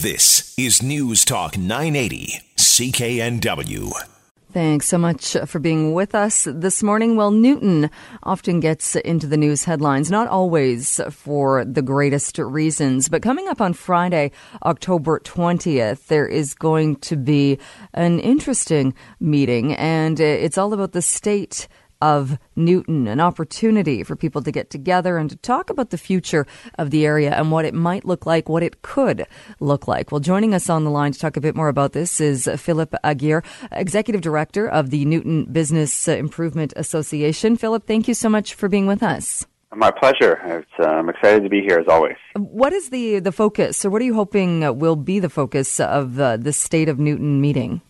[0.00, 3.90] This is News Talk 980, CKNW.
[4.52, 7.16] Thanks so much for being with us this morning.
[7.16, 7.90] Well, Newton
[8.22, 13.60] often gets into the news headlines, not always for the greatest reasons, but coming up
[13.60, 14.30] on Friday,
[14.62, 17.58] October 20th, there is going to be
[17.92, 21.66] an interesting meeting, and it's all about the state
[22.00, 26.46] of Newton, an opportunity for people to get together and to talk about the future
[26.78, 29.26] of the area and what it might look like, what it could
[29.60, 30.12] look like.
[30.12, 32.94] Well, joining us on the line to talk a bit more about this is Phillip
[33.02, 33.42] Aguirre,
[33.72, 37.56] Executive Director of the Newton Business Improvement Association.
[37.56, 39.46] Phillip, thank you so much for being with us.
[39.74, 40.64] My pleasure.
[40.78, 42.16] Uh, I'm excited to be here as always.
[42.34, 46.18] What is the, the focus, or what are you hoping will be the focus of
[46.18, 47.82] uh, the State of Newton meeting?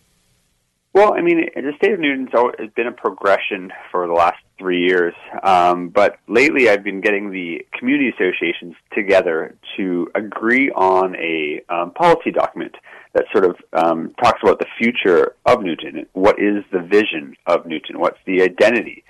[0.99, 4.85] Well, I mean, the state of Newton's has been a progression for the last three
[4.85, 5.13] years,
[5.43, 11.91] um, but lately I've been getting the community associations together to agree on a um,
[11.91, 12.75] policy document
[13.13, 16.05] that sort of um, talks about the future of Newton.
[16.11, 17.97] What is the vision of Newton?
[17.97, 19.05] What's the identity?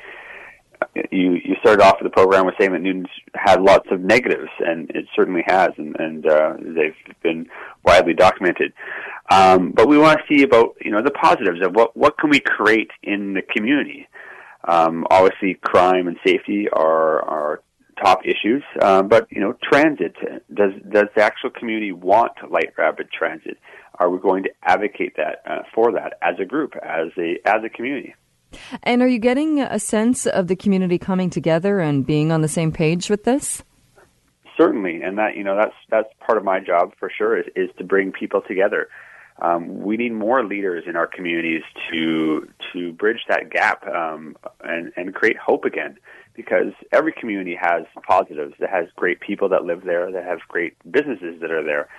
[1.11, 4.89] You you started off the program with saying that Newton's had lots of negatives, and
[4.91, 7.47] it certainly has, and, and uh, they've been
[7.83, 8.73] widely documented.
[9.29, 12.29] Um, but we want to see about you know the positives of what what can
[12.29, 14.07] we create in the community.
[14.67, 17.61] Um, obviously, crime and safety are are
[18.03, 20.15] top issues, um, but you know transit
[20.53, 23.57] does does the actual community want light rapid transit?
[23.95, 27.63] Are we going to advocate that uh, for that as a group, as a as
[27.63, 28.15] a community?
[28.83, 32.47] And are you getting a sense of the community coming together and being on the
[32.47, 33.63] same page with this?
[34.57, 37.69] Certainly, and that you know that's that's part of my job for sure is, is
[37.77, 38.89] to bring people together
[39.41, 44.91] um, we need more leaders in our communities to to bridge that gap um, and
[44.95, 45.97] and create hope again.
[46.35, 48.53] Because every community has positives.
[48.59, 50.11] That has great people that live there.
[50.11, 51.89] That have great businesses that are there.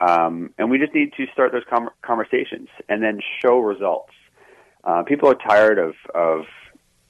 [0.00, 4.12] Um, and we just need to start those com- conversations and then show results.
[4.86, 6.46] Uh, people are tired of of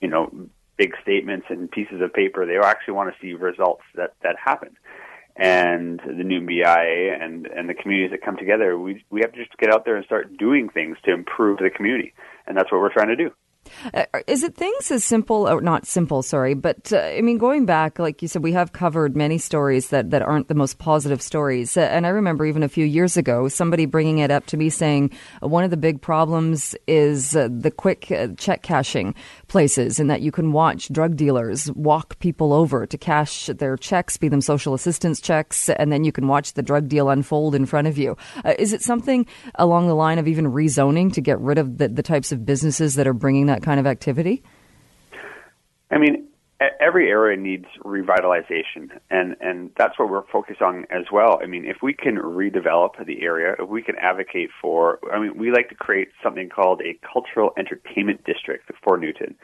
[0.00, 2.44] you know big statements and pieces of paper.
[2.44, 4.76] They actually want to see results that that happen
[5.36, 9.44] and the new BIA and, and the communities that come together, we, we have to
[9.44, 12.14] just get out there and start doing things to improve the community.
[12.46, 13.30] And that's what we're trying to do.
[13.94, 17.66] Uh, is it things as simple, or not simple, sorry, but uh, I mean, going
[17.66, 21.22] back, like you said, we have covered many stories that, that aren't the most positive
[21.22, 21.76] stories.
[21.76, 24.70] Uh, and I remember even a few years ago, somebody bringing it up to me
[24.70, 25.12] saying
[25.42, 29.14] uh, one of the big problems is uh, the quick uh, check cashing
[29.48, 34.16] places, and that you can watch drug dealers walk people over to cash their checks,
[34.16, 37.66] be them social assistance checks, and then you can watch the drug deal unfold in
[37.66, 38.16] front of you.
[38.58, 39.26] is it something
[39.56, 42.94] along the line of even rezoning to get rid of the, the types of businesses
[42.94, 43.62] that are bringing that?
[43.66, 44.44] Kind of activity?
[45.90, 46.28] I mean,
[46.80, 51.40] every area needs revitalization, and and that's what we're focused on as well.
[51.42, 55.36] I mean, if we can redevelop the area, if we can advocate for, I mean,
[55.36, 59.34] we like to create something called a cultural entertainment district for Newton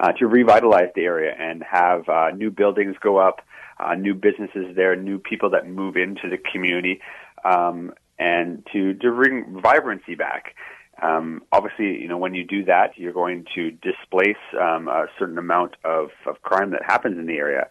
[0.00, 3.42] uh, to revitalize the area and have uh, new buildings go up,
[3.78, 6.98] uh, new businesses there, new people that move into the community,
[7.44, 10.54] um, and to to bring vibrancy back.
[11.02, 15.36] Um, obviously, you know, when you do that, you're going to displace um, a certain
[15.36, 17.68] amount of, of crime that happens in the area,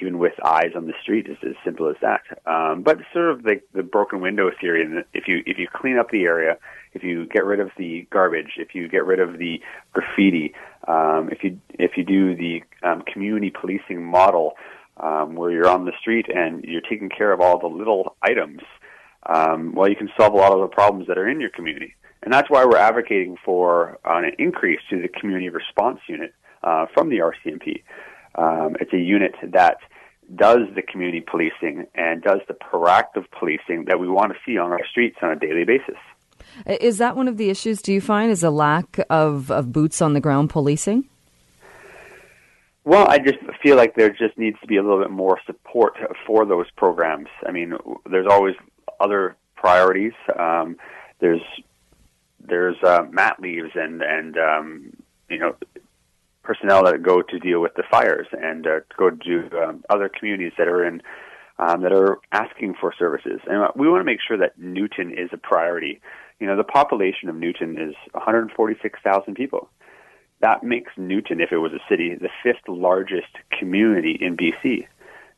[0.00, 1.26] even with eyes on the street.
[1.26, 2.20] It's as simple as that.
[2.46, 4.82] Um, but sort of the, the broken window theory.
[4.82, 6.58] And if you if you clean up the area,
[6.92, 9.60] if you get rid of the garbage, if you get rid of the
[9.94, 10.52] graffiti,
[10.86, 14.52] um, if you if you do the um, community policing model,
[14.98, 18.60] um, where you're on the street and you're taking care of all the little items,
[19.24, 21.94] um, well, you can solve a lot of the problems that are in your community.
[22.22, 26.86] And that's why we're advocating for uh, an increase to the community response unit uh,
[26.92, 27.82] from the RCMP.
[28.34, 29.78] Um, it's a unit that
[30.34, 34.72] does the community policing and does the proactive policing that we want to see on
[34.72, 35.96] our streets on a daily basis.
[36.66, 40.02] Is that one of the issues, do you find, is a lack of, of boots
[40.02, 41.08] on the ground policing?
[42.84, 45.94] Well, I just feel like there just needs to be a little bit more support
[46.26, 47.26] for those programs.
[47.46, 47.74] I mean,
[48.08, 48.54] there's always
[49.00, 50.12] other priorities.
[50.38, 50.76] Um,
[51.18, 51.42] there's
[52.48, 54.92] there's uh, mat leaves and and um,
[55.28, 55.56] you know
[56.42, 60.52] personnel that go to deal with the fires and uh, go to um, other communities
[60.56, 61.02] that are in
[61.58, 63.40] um, that are asking for services.
[63.46, 66.00] And we want to make sure that Newton is a priority.
[66.38, 69.68] You know, the population of Newton is 146,000 people.
[70.40, 74.86] That makes Newton, if it was a city, the fifth largest community in BC.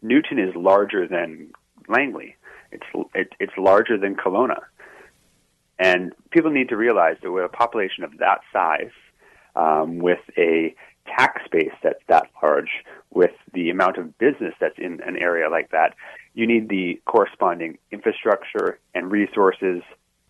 [0.02, 1.52] Newton is larger than
[1.88, 2.34] Langley.
[2.72, 2.84] It's
[3.14, 4.60] it, it's larger than Kelowna.
[5.78, 8.90] And people need to realize that with a population of that size,
[9.54, 10.74] um, with a
[11.06, 12.70] tax base that's that large,
[13.10, 15.94] with the amount of business that's in an area like that,
[16.34, 19.82] you need the corresponding infrastructure and resources,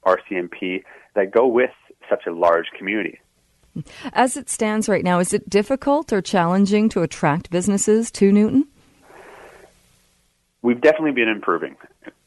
[0.07, 0.85] RCMP,
[1.15, 1.71] that go with
[2.09, 3.19] such a large community.
[4.13, 8.67] As it stands right now, is it difficult or challenging to attract businesses to Newton?
[10.63, 11.77] We've definitely been improving.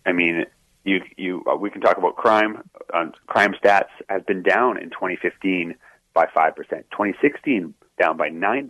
[0.06, 0.46] I mean,
[0.84, 2.64] you, you, uh, we can talk about crime.
[2.94, 5.76] Uh, crime stats have been down in 2015
[6.14, 8.70] by 5%, 2016 down by 9%,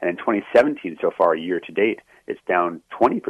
[0.00, 3.20] and in 2017 so far, year to date, it's down 20%.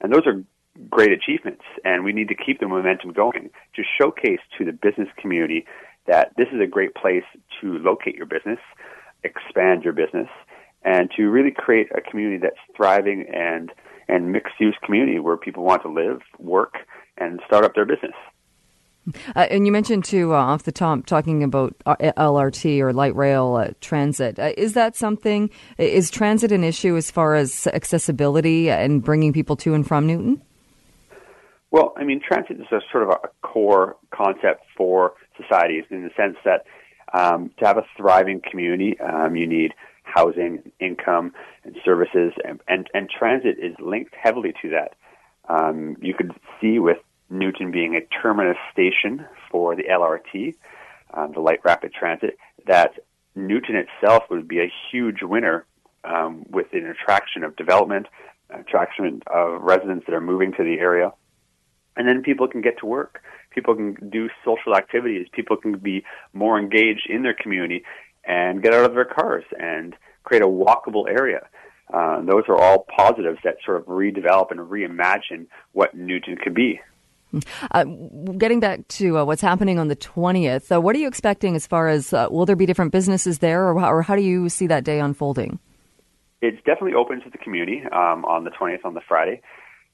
[0.00, 0.42] And those are
[0.88, 5.08] great achievements, and we need to keep the momentum going to showcase to the business
[5.18, 5.66] community
[6.06, 7.24] that this is a great place
[7.60, 8.58] to locate your business,
[9.22, 10.28] expand your business,
[10.82, 13.70] and to really create a community that's thriving and
[14.08, 16.78] and mixed use community where people want to live, work,
[17.20, 18.14] and start up their business.
[19.34, 23.14] Uh, and you mentioned too uh, off the top talking about uh, LRT or light
[23.16, 24.38] rail uh, transit.
[24.38, 25.50] Uh, is that something?
[25.78, 30.42] Is transit an issue as far as accessibility and bringing people to and from Newton?
[31.70, 36.10] Well, I mean, transit is a sort of a core concept for societies in the
[36.16, 36.66] sense that
[37.12, 39.72] um, to have a thriving community, um, you need
[40.02, 41.32] housing, income,
[41.64, 44.94] and services, and, and, and transit is linked heavily to that.
[45.48, 46.98] Um, you could see with
[47.30, 50.54] Newton being a terminus station for the LRT,
[51.14, 52.36] um, the light rapid transit,
[52.66, 52.94] that
[53.34, 55.64] Newton itself would be a huge winner
[56.04, 58.06] um, with an attraction of development,
[58.50, 61.12] attraction of residents that are moving to the area,
[61.96, 63.22] and then people can get to work.
[63.50, 65.26] People can do social activities.
[65.32, 67.84] People can be more engaged in their community
[68.24, 69.94] and get out of their cars and
[70.24, 71.48] create a walkable area.
[71.92, 76.80] Uh, those are all positives that sort of redevelop and reimagine what Newton could be.
[77.70, 77.84] Uh,
[78.38, 81.66] getting back to uh, what's happening on the 20th, uh, what are you expecting as
[81.66, 84.66] far as uh, will there be different businesses there, or, or, how do you see
[84.66, 85.58] that day unfolding?
[86.42, 89.42] It's definitely open to the community um, on the 20th, on the Friday.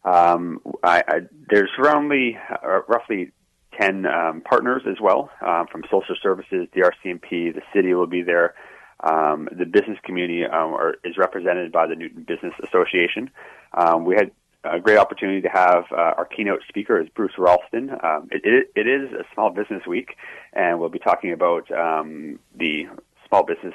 [0.04, 1.14] Um, I, I,
[1.50, 3.32] there's roughly, uh, roughly
[3.80, 8.22] 10 um, partners as well um, from social services, the RCMP, the city will be
[8.22, 8.54] there.
[9.00, 13.30] Um, the business community um, are, is represented by the Newton Business Association.
[13.74, 14.30] Um, we had
[14.72, 17.90] a great opportunity to have uh, our keynote speaker is Bruce Ralston.
[18.02, 20.16] Um, it, it, it is a small business week,
[20.52, 22.86] and we'll be talking about um, the
[23.28, 23.74] small business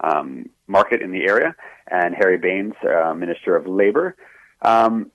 [0.00, 1.54] um, market in the area.
[1.88, 4.16] And Harry Bains, uh, Minister of Labor.
[4.62, 5.10] Um,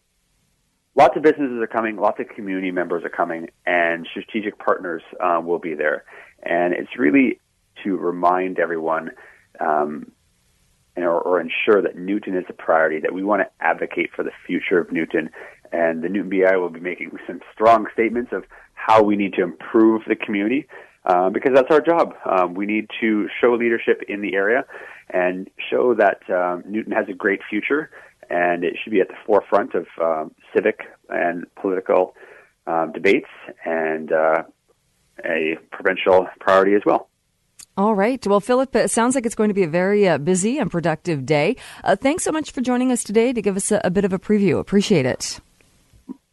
[0.95, 5.41] lots of businesses are coming, lots of community members are coming, and strategic partners uh,
[5.43, 6.05] will be there.
[6.43, 7.39] And it's really
[7.83, 9.11] to remind everyone
[9.59, 10.11] um,
[10.97, 14.31] or, or ensure that Newton is a priority, that we want to advocate for the
[14.45, 15.29] future of Newton.
[15.71, 18.43] And the Newton BIA will be making some strong statements of
[18.73, 20.67] how we need to improve the community
[21.05, 22.13] uh, because that's our job.
[22.29, 24.65] Um, we need to show leadership in the area
[25.09, 27.89] and show that um, Newton has a great future
[28.29, 32.15] and it should be at the forefront of um, civic and political
[32.65, 33.27] um, debates
[33.65, 34.43] and uh,
[35.25, 37.09] a provincial priority as well.
[37.81, 38.23] All right.
[38.27, 41.25] Well, Phillip, it sounds like it's going to be a very uh, busy and productive
[41.25, 41.55] day.
[41.83, 44.13] Uh, thanks so much for joining us today to give us a, a, bit of
[44.13, 44.59] a preview.
[44.59, 45.39] Appreciate it.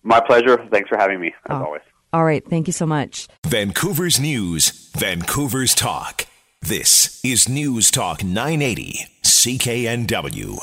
[0.02, 0.62] My pleasure.
[0.70, 1.64] Thanks for having me, as oh.
[1.64, 1.80] always.
[2.12, 2.46] All right.
[2.46, 3.28] Thank you so much.
[3.46, 6.26] Vancouver's News, Vancouver's Talk.
[6.60, 10.58] This is News Talk 980, CKNW.